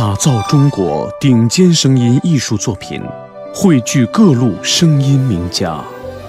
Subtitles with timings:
[0.00, 3.02] 打造中国顶尖声音艺术作品，
[3.54, 5.78] 汇聚各路声音名家，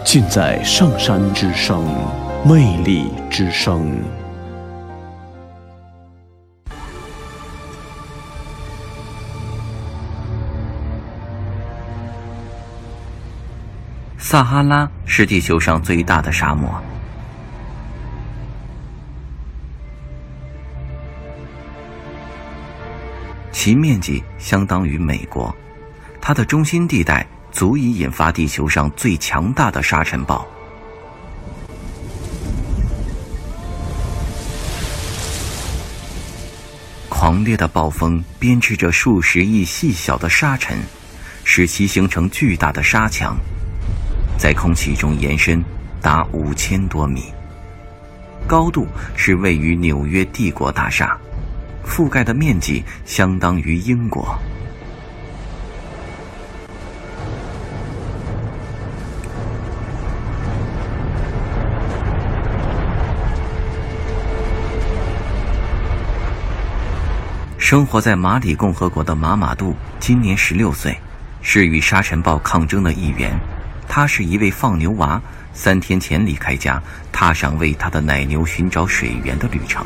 [0.04, 1.82] 尽在上山之声，
[2.44, 3.98] 魅力之声。
[14.18, 16.70] 撒哈拉是地球上最大的沙漠。
[23.64, 25.56] 其面积相当于美国，
[26.20, 30.44] 它的中心地带足以引发地球上最强大的沙尘暴。
[37.08, 40.80] 狂烈的暴风编织着数十亿细小的沙尘，
[41.44, 43.38] 使其形成巨大的沙墙，
[44.40, 45.64] 在空气中延伸
[46.02, 47.26] 达五千多米，
[48.48, 51.16] 高度是位于纽约帝国大厦。
[51.92, 54.40] 覆盖的面积相当于英国。
[67.58, 70.98] 生活在马里共和国的马马杜今年十六岁，
[71.42, 73.38] 是与沙尘暴抗争的一员。
[73.90, 75.22] 他是一位放牛娃，
[75.54, 76.82] 三天前离开家，
[77.12, 79.86] 踏上为他的奶牛寻找水源的旅程。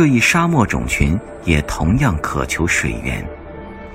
[0.00, 3.22] 这一沙漠种群也同样渴求水源，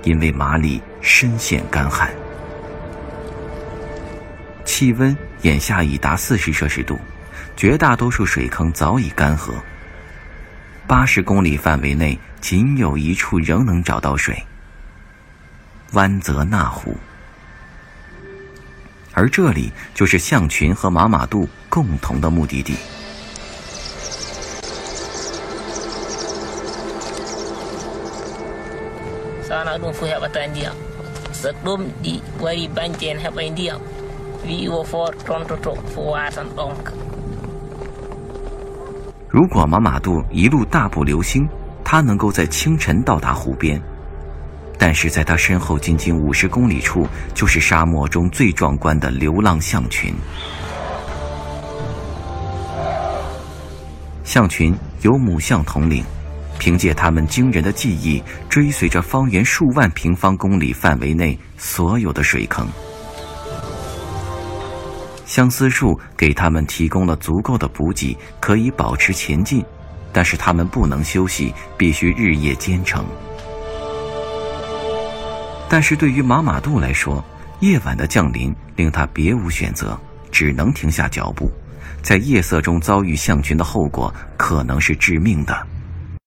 [0.04, 2.14] 因为马里深陷干旱，
[4.66, 7.00] 气温眼下已达四十摄氏度，
[7.58, 9.54] 绝大多数水坑早已干涸。
[10.86, 14.38] 八十公里范围内仅有一处仍能找到水——
[15.94, 16.96] 湾泽纳湖，
[19.12, 22.76] 而这里就是象群和马马杜共同的目的地。
[39.30, 41.48] 如果马马杜一路大步流星，
[41.84, 43.80] 他能够在清晨到达湖边。
[44.80, 50.14] 但是在他身后仅仅五十公里处，就是沙漠中最壮观的流浪象群。
[54.24, 56.04] 象群由母象统领。
[56.58, 62.68] 凭借他们惊人的记忆，追随着方圆数万平方公里范围内所有的水坑。
[65.26, 69.64] 相思树给他们提供了足够的补给，可以保持前进，
[70.14, 73.06] 但是他们不能休息，必须日夜兼程。
[75.68, 77.24] 但是对于马马杜来说，
[77.60, 80.00] 夜晚的降临令他别无选择，
[80.32, 81.52] 只能停下脚步。
[82.02, 85.68] 在夜色中遭遇象群的后果可能是致命的。